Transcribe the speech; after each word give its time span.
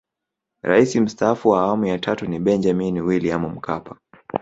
Rais 0.63 0.95
Mstaafu 0.95 1.49
wa 1.49 1.61
Awamu 1.61 1.85
ya 1.85 1.99
Tatu 1.99 2.25
ni 2.27 2.39
Benjamini 2.39 3.01
William 3.01 3.45
Mkapa 3.45 3.95